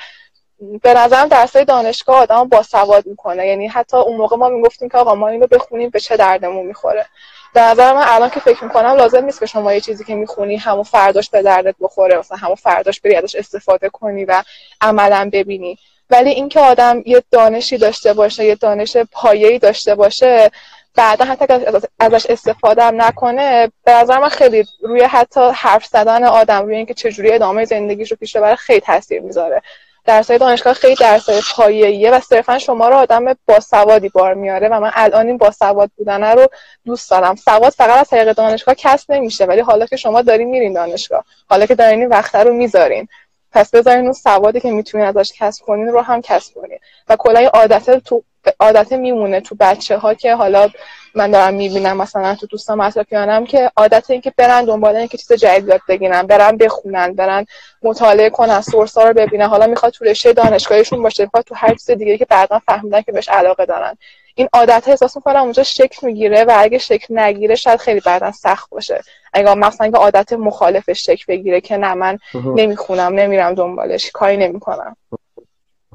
به 0.82 0.94
نظرم 0.94 1.28
درسای 1.28 1.66
دانشگاه 1.66 2.18
آدم 2.18 2.44
با 2.44 2.64
سواد 2.64 3.06
می‌کنه. 3.06 3.48
یعنی 3.48 3.68
حتی 3.68 3.98
اون 3.98 4.18
موقع 4.18 4.38
ما 4.38 4.50
می‌گفتیم 4.50 4.90
که 4.90 4.98
آقا 4.98 5.16
ما 5.16 5.28
اینو 5.28 5.48
بخونیم 5.48 5.90
به 5.90 6.00
چه 6.00 6.18
دردمون 6.18 6.66
می‌خوره. 6.66 7.06
به 7.54 7.62
نظر 7.62 7.94
من 7.94 8.04
الان 8.06 8.30
که 8.30 8.40
فکر 8.40 8.64
می‌کنم 8.64 8.90
لازم 8.90 9.26
نیست 9.26 9.40
که 9.40 9.46
شما 9.46 9.74
یه 9.74 9.82
چیزی 9.82 10.04
که 10.04 10.16
می‌خونی 10.16 10.58
همون 10.58 10.84
فرداش 10.84 11.30
به 11.30 11.42
دردت 11.42 11.76
بخوره 11.80 12.18
مثلا 12.18 12.38
همون 12.38 12.56
فرداش 12.56 13.00
بری 13.00 13.16
ازش 13.16 13.36
استفاده 13.36 13.90
کنی 13.90 14.26
و 14.26 14.44
عملا 14.82 15.30
ببینی. 15.34 15.78
ولی 16.10 16.30
اینکه 16.30 16.60
آدم 16.60 17.04
یه 17.06 17.24
دانشی 17.32 17.78
داشته 17.78 18.14
باشه 18.14 18.46
یه 18.46 18.56
دانش 18.56 18.98
پایه‌ای 18.98 19.60
داشته 19.60 19.96
باشه 19.96 20.52
بعدا 20.96 21.26
حتی 21.26 21.54
ازش 22.00 22.26
استفاده 22.26 22.84
هم 22.84 23.02
نکنه 23.02 23.72
به 23.84 23.92
نظر 23.92 24.20
من 24.20 24.30
خیلی 24.30 24.66
روی 24.82 25.04
حتی 25.04 25.50
حرف 25.54 25.86
زدن 25.86 26.24
آدم 26.24 26.66
روی 26.66 26.76
اینکه 26.76 26.94
چجوری 26.94 27.32
ادامه 27.32 27.66
زندگیش 27.66 28.12
رو 28.12 28.18
پیش 28.18 28.36
ببره 28.36 28.56
خیلی 28.56 28.80
تاثیر 28.80 29.22
می‌ذاره. 29.22 29.62
درسای 30.06 30.38
دانشگاه 30.38 30.74
خیلی 30.74 30.96
درسای 30.96 31.42
پایه‌ایه 31.56 32.12
و 32.12 32.20
صرفا 32.20 32.60
شما 32.60 32.90
رو 32.90 32.96
آدم 32.96 33.26
باسوادی 33.46 34.10
بار 34.10 34.34
میاره 34.34 34.70
و 34.70 34.80
من 34.80 34.92
الان 34.94 35.28
این 35.28 35.38
باسواد 35.38 35.92
بودن 35.98 36.24
رو 36.24 36.48
دوست 36.86 37.12
دارم. 37.12 37.36
سواد 37.36 37.74
فقط 37.74 38.00
از 38.00 38.10
طریق 38.10 38.34
دانشگاه 38.34 38.76
کسب 38.76 39.12
نمیشه 39.12 39.46
ولی 39.46 39.62
حالا 39.62 39.86
که 39.86 39.96
شما 39.96 40.22
دارین 40.22 40.50
میرین 40.50 40.74
دانشگاه 40.74 41.26
حالا 41.50 41.66
که 41.66 41.76
دارین 41.76 42.00
این 42.00 42.10
وقت 42.10 42.36
رو 42.36 42.54
می‌ذارین. 42.54 43.08
پس 43.52 43.72
بذارین 43.72 44.04
اون 44.04 44.14
سوادی 44.14 44.60
که 44.60 44.72
می‌تونین 44.72 45.08
ازش 45.08 45.32
کسب 45.38 45.66
کنین 45.66 45.88
رو 45.88 46.02
هم 46.02 46.22
کسب 46.22 46.54
کنین. 46.54 46.80
و 47.10 47.16
کلا 47.16 47.50
عادت 47.54 47.98
تو 48.00 48.24
عادت 48.60 48.92
میمونه 48.92 49.42
تو 49.42 49.56
بچه 49.60 49.98
ها 49.98 50.14
که 50.14 50.36
حالا 50.36 50.70
من 51.16 51.32
دارم 51.32 51.54
می‌بینم 51.54 51.98
مثلا 51.98 52.36
تو 52.36 52.48
دوستان 52.48 52.82
اطرافیانم 52.82 53.46
که 53.46 53.72
عادت 53.78 54.12
این 54.12 54.22
که 54.22 54.34
برن 54.38 54.66
دنبال 54.66 54.96
اینکه 54.96 55.18
چیز 55.18 55.34
جدید 55.34 55.68
یاد 55.68 55.82
بگیرن 55.88 56.24
برن 56.24 56.58
بخونن 56.58 57.14
برن 57.14 57.46
مطالعه 57.84 58.30
کنن 58.30 58.62
سورس 58.62 58.98
ها 58.98 59.04
رو 59.04 59.14
ببینن. 59.14 59.46
حالا 59.46 59.68
می‌خواد 59.68 59.92
تو 59.92 60.06
رشته 60.06 60.34
دانشگاهشون 60.34 61.04
باشه 61.04 61.24
می‌خواد 61.24 61.44
تو 61.44 61.56
هر 61.56 61.74
چیز 61.74 61.92
دیگه 61.92 62.18
که 62.18 62.26
بعدا 62.26 62.60
فهمیدن 62.60 63.02
که 63.02 63.12
بهش 63.12 63.30
علاقه 63.30 63.66
دارن. 63.66 63.98
این 64.36 64.50
عادت 64.54 64.84
احساس 64.88 65.16
می‌کنم 65.16 65.42
اونجا 65.42 65.64
شکل 65.64 66.08
می‌گیره 66.08 66.44
و 66.44 66.54
اگه 66.58 66.78
شکل 66.78 67.20
نگیره 67.20 67.56
شاید 67.56 67.80
خیلی 67.80 68.00
بعدا 68.00 68.32
سخت 68.32 68.70
باشه. 68.70 69.02
اگه 69.34 69.54
مثلا 69.56 69.84
اینکه 69.84 70.00
عادت 70.00 70.34
مخالفش 70.34 71.06
شکل 71.06 71.24
بگیره 71.28 71.62
که 71.62 71.78
نه 71.78 71.94
من 71.94 72.20
نمی‌خونم 72.56 73.14
نمیرم 73.14 73.54
دنبالش 73.54 74.12
کاری 74.12 74.38
نمی‌کنم. 74.38 74.96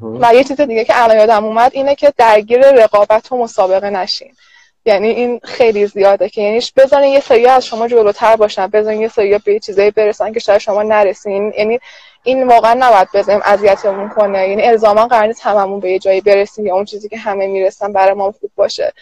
و 0.03 0.35
یه 0.35 0.45
چیز 0.45 0.61
دیگه 0.61 0.85
که 0.85 1.03
الان 1.03 1.17
یادم 1.17 1.45
اومد 1.45 1.71
اینه 1.75 1.95
که 1.95 2.13
درگیر 2.17 2.71
رقابت 2.71 3.33
و 3.33 3.37
مسابقه 3.37 3.91
نشین. 3.91 4.35
یعنی 4.87 5.09
این 5.09 5.41
خیلی 5.45 5.87
زیاده 5.87 6.29
که 6.29 6.43
یعنی 6.43 6.61
بزنین 6.77 7.13
یه 7.13 7.21
سری 7.21 7.47
از 7.47 7.67
شما 7.67 7.89
جلوتر 7.89 8.37
باشن 8.37 8.67
بزنین 8.67 9.01
یه 9.01 9.09
سری 9.09 9.39
به 9.39 9.61
چیزایی 9.61 9.91
برسن 9.91 10.33
که 10.33 10.41
شاید 10.41 10.61
شما 10.61 10.83
نرسین. 10.83 11.53
یعنی 11.59 11.81
این 12.23 12.49
واقعا 12.49 12.75
نباید 12.75 13.09
بزنیم 13.15 13.41
اذیتمون 13.45 14.09
کنه. 14.09 14.49
یعنی 14.49 14.63
الزاما 14.63 15.07
قرار 15.07 15.27
نیست 15.27 15.47
هممون 15.47 15.81
به 15.81 15.91
یه 15.91 15.99
جایی 15.99 16.21
برسیم 16.21 16.67
یا 16.67 16.75
اون 16.75 16.85
چیزی 16.85 17.09
که 17.09 17.19
همه 17.19 17.47
می‌رسن 17.47 17.93
برای 17.93 18.15
ما 18.15 18.33
خوب 18.33 18.51
باشه. 18.57 18.93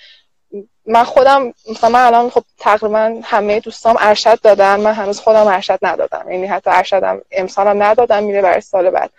من 0.86 1.04
خودم 1.04 1.54
مثلا 1.70 1.90
من 1.90 2.06
الان 2.06 2.30
خب 2.30 2.44
تقریبا 2.58 3.20
همه 3.24 3.60
دوستام 3.60 3.96
ارشد 4.00 4.40
دادن. 4.40 4.80
من 4.80 4.92
هنوز 4.92 5.20
خودم 5.20 5.46
ارشد 5.46 5.78
ندادم. 5.82 6.30
یعنی 6.30 6.46
حتی 6.46 6.70
ارشدم 6.70 7.20
امسالم 7.30 7.82
ندادم 7.82 8.22
میره 8.22 8.42
برای 8.42 8.60
سال 8.60 8.90
بعد. 8.90 9.10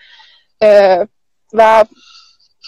و 1.53 1.85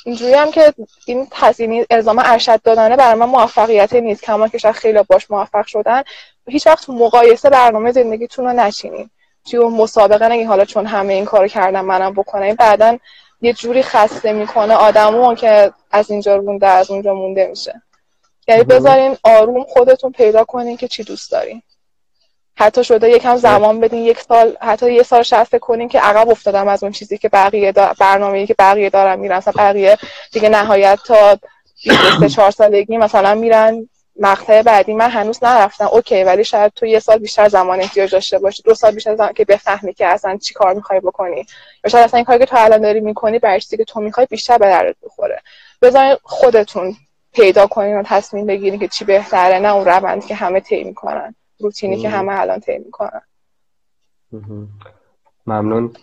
اینجوری 0.05 0.33
هم 0.33 0.51
که 0.51 0.73
این 1.05 1.27
تزینی 1.31 1.85
الزام 1.89 2.19
ارشد 2.19 2.61
دادنه 2.61 2.95
برای 2.95 3.19
من 3.19 3.25
موفقیت 3.25 3.93
نیست 3.93 4.23
کما 4.23 4.47
که 4.47 4.57
شاید 4.57 4.75
خیلی 4.75 5.03
باش 5.09 5.31
موفق 5.31 5.65
شدن. 5.65 6.03
هیچ 6.47 6.67
وقت 6.67 6.89
مقایسه 6.89 7.49
برنامه 7.49 7.91
زندگیتون 7.91 8.45
رو 8.45 8.53
نچینین. 8.53 9.09
توی 9.45 9.59
اون 9.59 9.73
مسابقه 9.73 10.27
نگی 10.27 10.43
حالا 10.43 10.65
چون 10.65 10.85
همه 10.85 11.13
این 11.13 11.25
کارو 11.25 11.47
کردن 11.47 11.81
منم 11.81 12.13
بکنم 12.13 12.55
بعدا 12.55 12.97
یه 13.41 13.53
جوری 13.53 13.83
خسته 13.83 14.33
می‌کنه 14.33 14.73
آدمو 14.73 15.35
که 15.35 15.73
از 15.91 16.11
اینجا 16.11 16.37
مونده 16.37 16.67
از 16.67 16.91
اونجا 16.91 17.13
مونده 17.13 17.47
میشه. 17.47 17.81
یعنی 18.47 18.63
بذارین 18.63 19.17
آروم 19.23 19.63
خودتون 19.63 20.11
پیدا 20.11 20.43
کنین 20.43 20.77
که 20.77 20.87
چی 20.87 21.03
دوست 21.03 21.31
دارین. 21.31 21.61
حتی 22.57 22.83
شده 22.83 23.09
یکم 23.09 23.35
زمان 23.35 23.79
بدین 23.79 24.05
یک 24.05 24.19
سال 24.19 24.57
حتی 24.61 24.93
یه 24.93 25.03
سال 25.03 25.21
شفت 25.21 25.57
کنین 25.59 25.87
که 25.87 25.99
عقب 25.99 26.29
افتادم 26.29 26.67
از 26.67 26.83
اون 26.83 26.91
چیزی 26.91 27.17
که 27.17 27.29
بقیه. 27.29 27.71
برنامه‌ای 27.71 28.47
که 28.47 28.55
بقیه 28.59 28.89
دارن 28.89 29.19
میرن. 29.19 29.37
مثلا 29.37 29.53
بقیه 29.57 29.97
دیگه 30.31 30.49
نهایت 30.49 30.99
تا 31.05 31.39
23 31.83 32.29
4 32.29 32.51
سالگی 32.51 32.97
مثلا 32.97 33.35
میرن 33.35 33.89
مقطع 34.19 34.61
بعدی. 34.61 34.93
من 34.93 35.09
هنوز 35.09 35.43
نرفتم. 35.43 35.89
اوکی 35.91 36.23
ولی 36.23 36.43
شاید 36.43 36.71
تو 36.75 36.85
یه 36.85 36.99
سال 36.99 37.17
بیشتر 37.17 37.47
زمان 37.47 37.79
احتیاج 37.81 38.11
داشته 38.11 38.39
باشی. 38.39 38.63
دو 38.63 38.73
سال 38.73 38.91
بیشتر 38.91 39.15
زمان 39.15 39.33
که 39.33 39.45
بفهمی 39.45 39.93
که 39.93 40.07
اصلا 40.07 40.37
چی 40.37 40.53
کار 40.53 40.73
می‌خوای 40.73 40.99
بکنی. 40.99 41.45
یا 41.83 41.89
شاید 41.89 42.05
اصلا 42.05 42.17
این 42.17 42.25
کاری 42.25 42.39
که 42.39 42.45
تو 42.45 42.55
الان 42.59 42.81
داری 42.81 42.99
می‌کنی 42.99 43.39
برای 43.39 43.59
چیزی 43.61 43.77
که 43.77 43.83
تو 43.83 43.99
می‌خوای 43.99 44.27
بیشتر 44.29 44.57
به 44.57 44.65
دردت 44.65 44.95
بخوره. 45.03 45.41
بذارین 45.81 46.15
خودتون 46.23 46.95
پیدا 47.33 47.67
کنین 47.67 47.97
و 47.97 48.03
تصمیم 48.05 48.45
بگیرین 48.45 48.79
که 48.79 48.87
چی 48.87 49.05
بهتره 49.05 49.59
نه 49.59 49.75
اون 49.75 49.85
روندی 49.85 50.27
که 50.27 50.35
همه 50.35 50.59
طی 50.59 50.83
می‌کنن. 50.83 51.35
روتینی 51.59 51.97
که 51.97 52.09
همه 52.09 52.39
الان 52.39 52.59
طی 52.59 52.77
می‌کنن. 52.77 53.21
ممنون. 55.47 55.93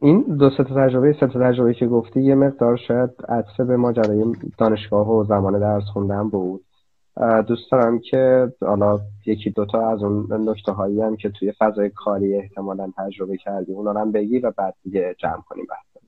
این 0.00 0.22
دو 0.38 0.50
سه 0.56 0.64
تجربه 0.64 1.16
سه 1.20 1.26
تجربه 1.26 1.74
که 1.74 1.86
گفتی 1.86 2.22
یه 2.22 2.34
مقدار 2.34 2.76
شاید 2.76 3.10
عطفه 3.28 3.64
به 3.64 3.76
ماجرای 3.76 4.24
دانشگاه 4.58 5.10
و 5.10 5.24
زمان 5.24 5.60
درس 5.60 5.84
خوندن 5.92 6.28
بود. 6.28 6.64
دوست 7.46 7.70
دارم 7.72 7.98
که 7.98 8.52
حالا 8.60 9.00
یکی 9.26 9.50
دوتا 9.50 9.90
از 9.90 10.02
اون 10.02 10.48
نکته 10.48 10.72
هایی 10.72 11.00
هم 11.00 11.16
که 11.16 11.30
توی 11.30 11.52
فضای 11.58 11.90
کاری 11.90 12.36
احتمالا 12.36 12.92
تجربه 12.96 13.36
کردی 13.36 13.72
اونا 13.72 14.00
هم 14.00 14.12
بگی 14.12 14.38
و 14.38 14.50
بعد 14.50 14.74
دیگه 14.82 15.14
جمع 15.18 15.42
کنیم 15.48 15.66
بحث. 15.70 16.02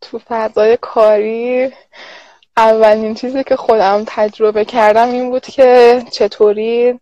تو 0.00 0.18
فضای 0.18 0.78
کاری 0.80 1.70
اولین 2.56 3.14
چیزی 3.14 3.44
که 3.44 3.56
خودم 3.56 4.04
تجربه 4.06 4.64
کردم 4.64 5.10
این 5.10 5.30
بود 5.30 5.46
که 5.46 6.02
چطوری 6.12 7.00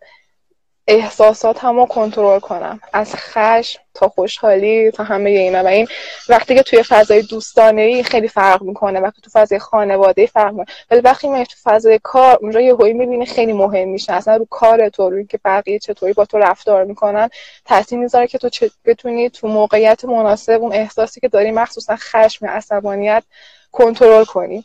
احساساتم 0.86 1.76
رو 1.76 1.86
کنترل 1.86 2.40
کنم. 2.40 2.80
از 2.92 3.14
خشم 3.14 3.80
تا 3.94 4.08
خوشحالی 4.08 4.90
تا 4.90 5.04
همه 5.04 5.30
اینا. 5.30 5.64
و 5.64 5.66
این 5.66 5.88
وقتی 6.28 6.54
که 6.54 6.62
توی 6.62 6.82
فضای 6.82 7.22
دوستانه 7.22 7.82
ای 7.82 8.02
خیلی 8.02 8.28
فرق 8.28 8.62
می‌کنه. 8.62 9.00
وقتی 9.00 9.22
تو 9.22 9.30
فضای 9.32 9.58
خانواده 9.58 10.26
فرق 10.26 10.50
می‌کنه. 10.50 10.66
ولی 10.90 11.00
وقتی 11.00 11.28
میای 11.28 11.46
تو 11.46 11.56
فضای 11.64 12.00
کار 12.02 12.38
اونجا 12.40 12.60
یه 12.60 12.74
هایی 12.74 12.92
می‌بینی 12.92 13.26
خیلی 13.26 13.52
مهم 13.52 13.88
میشه. 13.88 14.12
اصلا 14.12 14.36
رو 14.36 14.46
کار 14.50 14.88
تو 14.88 15.10
روی 15.10 15.26
که 15.26 15.38
بقیه 15.44 15.78
چطوری 15.78 16.12
با 16.12 16.24
تو 16.24 16.38
رفتار 16.38 16.84
می‌کنن 16.84 17.28
تاثیر 17.64 17.98
می‌ذاره 17.98 18.26
که 18.26 18.38
تو 18.38 18.48
بتونی 18.84 19.30
تو 19.30 19.48
موقعیت 19.48 20.04
مناسب 20.04 20.58
اون 20.60 20.72
احساسی 20.72 21.20
که 21.20 21.28
داری 21.28 21.50
مخصوصا 21.50 21.96
خشم 21.96 22.46
عصبانیت 22.46 23.24
کنترل 23.72 24.24
کنی. 24.24 24.64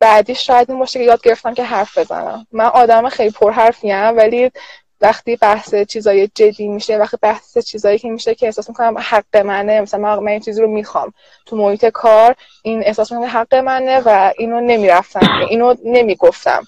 بعدی 0.00 0.34
شاید 0.34 0.70
این 0.70 0.78
باشه 0.78 0.98
که 0.98 1.04
یاد 1.04 1.22
گرفتم 1.22 1.54
که 1.54 1.64
حرف 1.64 1.98
بزنم. 1.98 2.46
من 2.52 2.64
آدم 2.64 3.08
خیلی 3.08 3.30
پرحرفیم 3.30 4.16
ولی 4.16 4.50
وقتی 5.00 5.36
بحث 5.36 5.74
چیزای 5.74 6.26
جدی 6.34 6.68
میشه 6.68 6.96
وقتی 6.96 7.16
بحث 7.22 7.58
چیزایی 7.58 7.98
که 7.98 8.08
میشه 8.10 8.34
که 8.34 8.46
احساس 8.46 8.68
می‌کنم 8.68 8.98
حق 8.98 9.36
منه 9.36 9.80
مثلا 9.80 10.20
من 10.20 10.28
این 10.28 10.40
چیزی 10.40 10.60
رو 10.60 10.68
می‌خوام. 10.68 11.12
تو 11.46 11.56
محیط 11.56 11.86
کار 11.86 12.34
این 12.62 12.82
احساس 12.86 13.12
می‌کنم 13.12 13.28
حق 13.28 13.54
منه 13.54 14.00
و 14.04 14.32
اینو 14.38 14.60
نمی‌رفتم 14.60 15.28
اینو 15.50 15.74
نمی‌گفتم. 15.84 16.62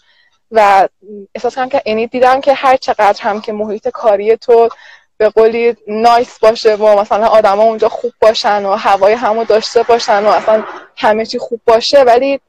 و 0.50 0.88
احساس 1.34 1.54
کنم 1.54 1.68
که 1.68 1.82
یعنی 1.86 2.06
دیدم 2.06 2.40
که 2.40 2.54
هر 2.54 2.76
چقدر 2.76 3.22
هم 3.22 3.40
که 3.40 3.52
محیط 3.52 3.88
کاری 3.88 4.36
تو 4.36 4.68
به 5.16 5.28
قولی 5.28 5.76
نایس 5.88 6.38
باشه 6.38 6.74
و 6.74 7.00
مثلا 7.00 7.26
آدما 7.26 7.62
اونجا 7.62 7.88
خوب 7.88 8.12
باشن 8.20 8.64
و 8.64 8.72
هوای 8.72 9.12
همو 9.12 9.44
داشته 9.44 9.82
باشن 9.82 10.24
و 10.24 10.28
اصلا 10.28 10.64
همه 10.96 11.26
چی 11.26 11.38
خوب 11.38 11.60
باشه 11.66 12.02
ولی 12.02 12.40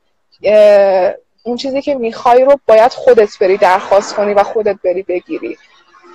اون 1.43 1.57
چیزی 1.57 1.81
که 1.81 1.95
می‌خوای 1.95 2.45
رو 2.45 2.59
باید 2.67 2.91
خودت 2.91 3.37
بری 3.39 3.57
درخواست 3.57 4.15
کنی 4.15 4.33
و 4.33 4.43
خودت 4.43 4.75
بری 4.83 5.03
بگیری. 5.03 5.57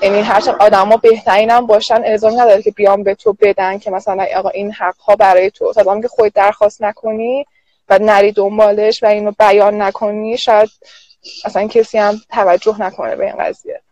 یعنی 0.03 0.21
هرچند 0.21 0.57
آدما 0.61 0.97
بهترین 0.97 1.61
باشن 1.61 2.03
الزام 2.05 2.41
نداره 2.41 2.63
که 2.63 2.71
بیان 2.71 3.03
به 3.03 3.15
تو 3.15 3.37
بدن 3.41 3.79
که 3.79 3.91
مثلا 3.91 4.27
آقا 4.37 4.49
این 4.49 4.73
حق 4.73 4.97
ها 4.97 5.17
برای 5.17 5.51
تو. 5.51 5.73
تا 5.73 6.01
که 6.01 6.09
خودت 6.09 6.35
درخواست 6.35 6.83
نکنی 6.83 7.45
و 7.89 7.99
نری 7.99 8.33
دنبالش 8.33 9.03
و 9.03 9.07
اینو 9.07 9.33
بیان 9.39 9.83
نکنی 9.83 10.37
شاید 10.37 10.69
اصلا 11.45 11.67
کسی 11.69 11.99
هم 11.99 12.15
توجه 12.31 12.83
نکنه 12.83 13.17
به 13.17 13.27
این 13.27 13.37
قضیه. 13.37 13.83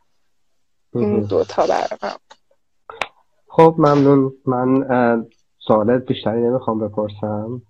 این 0.95 1.21
دو 1.21 1.45
تا 1.45 1.67
برام 1.67 2.17
خب 3.49 3.75
ممنون. 3.79 4.33
من 4.47 5.27
سوالت 5.69 6.07
بیشتری 6.07 6.43
نمی‌خوام 6.43 6.79
بپرسم 6.79 7.63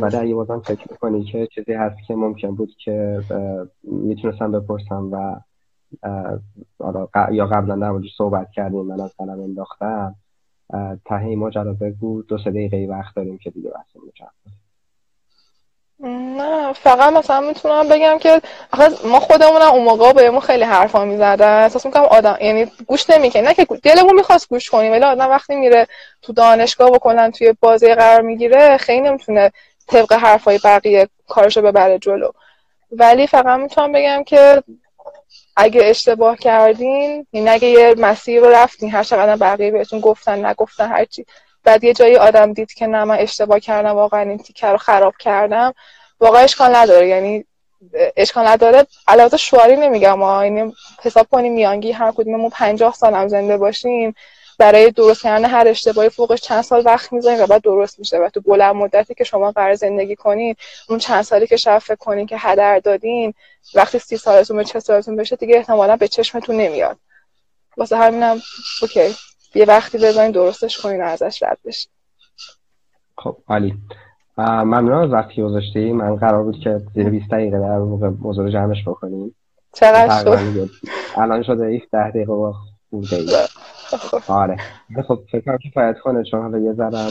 ولی 0.00 0.16
اگه 0.16 0.34
بازم 0.34 0.60
فکر 0.60 0.92
می‌کنی 0.92 1.24
که 1.24 1.48
چیزی 1.54 1.72
هست 1.72 1.96
که 2.06 2.14
ممکن 2.14 2.54
بود 2.54 2.70
که 2.84 3.20
می‌تونستم 3.82 4.52
بپرسم 4.52 5.10
و 5.12 5.40
یا 7.32 7.46
قبلا 7.46 7.76
در 7.76 8.08
صحبت 8.16 8.50
کردیم 8.50 8.86
من 8.86 9.00
از 9.00 9.14
قلم 9.18 9.40
انداختم 9.40 10.14
ته 11.04 11.14
این 11.24 11.38
ماجرا 11.38 11.72
بگو 11.72 12.22
دو 12.22 12.38
سه 12.38 12.50
دقیقه 12.50 12.86
وقت 12.90 13.16
داریم 13.16 13.38
که 13.38 13.50
دیگه 13.50 13.70
بحثمون 13.70 14.10
نه 16.00 16.72
فقط 16.72 17.12
مثلا 17.12 17.40
می‌تونم 17.40 17.88
بگم 17.88 18.18
که 18.18 18.40
ما 19.04 19.20
خودمونم 19.20 19.72
اون 19.72 19.84
موقع 19.84 20.12
بهمون 20.12 20.40
خیلی 20.40 20.64
حرفا 20.64 21.04
می‌زدن 21.04 21.62
احساس 21.62 21.86
می‌کنم 21.86 22.04
آدم 22.04 22.38
یعنی 22.40 22.72
گوش 22.86 23.10
نمی‌کنه 23.10 23.42
نه 23.42 23.54
که 23.54 23.64
دلمون 23.64 24.14
می‌خواست 24.14 24.48
گوش 24.48 24.70
کنیم 24.70 24.92
ولی 24.92 25.04
آدم 25.04 25.30
وقتی 25.30 25.54
میره 25.56 25.86
تو 26.22 26.32
دانشگاه 26.32 26.90
و 26.90 26.98
کلا 26.98 27.30
توی 27.30 27.54
بازی 27.60 27.94
قرار 27.94 28.20
می‌گیره 28.20 28.76
خیلی 28.76 29.00
نمی‌تونه 29.00 29.52
طبق 29.86 30.12
حرفای 30.12 30.60
بقیه 30.64 31.08
کارشو 31.28 31.62
ببره 31.62 31.98
جلو. 31.98 32.30
ولی 32.92 33.26
فقط 33.26 33.60
می‌تونم 33.60 33.92
بگم 33.92 34.24
که 34.24 34.62
اگه 35.56 35.80
اشتباه 35.84 36.36
کردین 36.36 37.26
یعنی 37.32 37.48
اگه 37.48 37.68
یه 37.68 37.94
مسیر 37.98 38.40
رو 38.40 38.50
رفتین 38.50 38.90
هر 38.90 39.02
چقدر 39.02 39.36
بقیه 39.36 39.70
بهتون 39.70 40.00
گفتن 40.00 40.46
نگفتن 40.46 40.88
هرچی 40.88 41.26
بعد 41.64 41.84
یه 41.84 41.92
جایی 41.92 42.16
آدم 42.16 42.52
دید 42.52 42.72
که 42.72 42.86
نه 42.86 43.04
من 43.04 43.18
اشتباه 43.18 43.60
کردم 43.60 43.90
واقعا 43.90 44.20
این 44.20 44.38
تیکه 44.38 44.66
رو 44.66 44.76
خراب 44.76 45.14
کردم. 45.18 45.74
واقعا 46.20 46.42
اشکال 46.42 46.76
نداره. 46.76 47.08
یعنی 47.08 47.44
اشکال 48.16 48.46
نداره. 48.46 48.86
علاوه 49.08 49.36
شواری 49.36 49.76
نمیگم. 49.76 50.14
ما 50.14 50.44
یعنی 50.44 50.72
حساب 51.02 51.26
کنیم 51.30 51.52
میانگی 51.52 51.92
هر 51.92 52.12
کدوممون 52.12 52.50
50 52.50 52.94
سال 52.94 53.14
هم 53.14 53.28
زنده 53.28 53.56
باشیم. 53.56 54.14
برای 54.58 54.90
درست 54.90 55.22
کردن 55.22 55.44
هر 55.44 55.68
اشتباهی 55.68 56.08
فوقش 56.08 56.40
چند 56.40 56.62
سال 56.62 56.82
وقت 56.86 57.12
می‌ذاریم 57.12 57.42
و 57.42 57.46
بعد 57.46 57.62
درست 57.62 57.98
میشه. 57.98 58.18
و 58.18 58.28
تو 58.28 58.40
بلند 58.40 58.74
مدتی 58.74 59.14
که 59.14 59.24
شما 59.24 59.52
قرار 59.52 59.74
زندگی 59.74 60.16
کنین 60.16 60.56
اون 60.88 60.98
چند 60.98 61.22
سالی 61.22 61.46
که 61.46 61.56
شب 61.56 61.78
فکر 61.78 61.94
کنین 61.94 62.26
که 62.26 62.36
هدر 62.38 62.78
دادین 62.78 63.34
وقتی 63.74 63.98
سی 63.98 64.16
سالتون 64.16 64.56
به 64.56 64.64
چه 64.64 64.80
سالتون 64.80 65.16
بشه 65.16 65.36
دیگه 65.36 65.56
احتمالا 65.56 65.96
به 65.96 66.08
چشمتون 66.08 66.56
نمیاد. 66.56 66.98
واسه 67.76 67.96
همینم 67.96 68.42
اوکی. 68.82 69.14
یه 69.54 69.64
وقتی 69.64 69.98
بزنین 69.98 70.30
درستش 70.30 70.82
کنین 70.82 71.00
و 71.00 71.04
ازش 71.04 71.42
رد 71.42 71.58
بشین 71.64 71.92
خب 73.18 73.36
عالی. 73.48 73.74
ممنون 74.38 74.92
از 74.92 75.10
وقتی 75.10 75.42
گذاشتی. 75.42 75.92
من 75.92 76.16
قرار 76.16 76.42
بود 76.42 76.58
که 76.58 76.80
زیر 76.94 77.10
20 77.10 77.30
دقیقه 77.30 77.58
در 77.58 77.78
موقع 77.78 78.08
موضوع 78.08 78.50
جمعش 78.50 78.88
بکنیم. 78.88 79.34
چقدر 79.72 80.24
شد؟ 80.24 80.70
الان 81.16 81.42
شده 81.42 81.64
17 81.64 82.10
دقیقه 82.10 82.32
با 82.32 82.54
خورده 82.90 83.16
ای. 83.16 83.30
آره. 84.28 84.56
خب 85.08 85.18
فکر 85.32 85.58
که 85.58 85.70
فاید 85.74 85.98
کنه 85.98 86.24
چون 86.30 86.42
حالا 86.42 86.58
یه 86.58 86.72
ذرم 86.72 87.08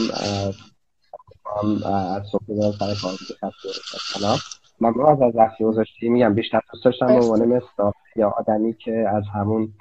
از 1.86 2.22
صبح 2.32 2.44
دارم 2.48 2.72
سر 2.72 2.94
کار 3.02 3.12
بوده 3.12 4.36
ممنون 4.80 5.06
از 5.06 5.22
از 5.22 5.36
وقتی 5.36 5.64
گذاشتی. 5.64 6.08
میگم 6.08 6.34
بیشتر 6.34 6.60
دوست 6.72 6.84
داشتم. 6.84 7.06
به 7.06 7.12
عنوان 7.12 7.44
مثل 7.44 7.90
یا 8.16 8.34
آدمی 8.38 8.74
که 8.74 9.06
از 9.16 9.24
همون 9.34 9.72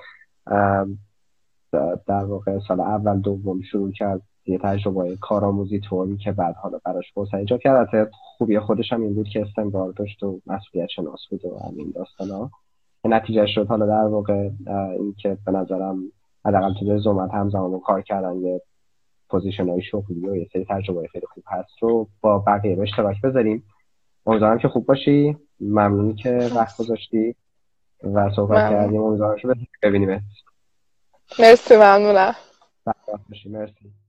در 2.08 2.26
واقع 2.26 2.60
سال 2.68 2.80
اول 2.80 3.20
دوم 3.20 3.62
شروع 3.62 3.92
کرد 3.92 4.22
یه 4.46 4.58
تجربه 4.58 5.18
کارآموزی 5.22 5.80
طوری 5.80 6.18
که 6.18 6.32
بعد 6.32 6.56
حالا 6.56 6.80
براش 6.86 7.14
فرصت 7.14 7.34
ایجاد 7.34 7.60
کرد. 7.62 7.96
از 7.96 8.08
خوبی 8.12 8.60
خودش 8.60 8.94
هم 8.94 9.02
این 9.02 9.14
بود 9.14 9.28
که 9.28 9.42
استمرار 9.42 9.92
داشت 9.92 10.24
و 10.24 10.42
مسئولیت 10.48 10.90
شناس 10.90 11.20
بود 11.30 11.46
و 11.46 11.60
همین 11.68 11.94
داستان 11.96 12.30
ها. 12.30 12.52
نتیجه 13.06 13.46
شد 13.48 13.68
حالا 13.68 13.86
در 13.86 14.08
واقع 14.08 14.50
این 15.00 15.16
که 15.18 15.38
به 15.46 15.52
نظرم 15.52 15.98
حداقل 16.46 16.74
تو 16.74 16.98
زومت 16.98 17.34
همزمان 17.34 17.80
کار 17.80 18.02
کردن 18.02 18.36
یه 18.36 18.62
پوزیشن 19.30 19.70
های 19.70 19.82
شغلی 19.82 20.28
و 20.28 20.36
یه 20.36 20.48
سری 20.54 20.66
تجربه 20.70 21.08
خیلی 21.08 21.26
خوب 21.34 21.44
هست 21.48 21.72
رو 21.82 22.08
با 22.22 22.40
بقیه 22.40 22.76
به 22.76 22.82
اشتراک 22.82 23.22
بذاریم. 23.22 23.64
امیدوارم 24.26 24.58
که 24.58 24.68
خوب 24.68 24.86
باشی. 24.86 25.38
ممنونی 25.60 26.14
که 26.14 26.50
وقت 26.56 26.78
گذاشتی 26.78 27.36
و 28.04 28.32
صحبت 28.36 28.70
کردیم. 28.70 29.04
امیدوارم 29.04 29.38
ببینیم 29.84 30.22
مرسی 31.40 31.76
ممنونم. 31.78 32.36
مرسی. 33.46 34.03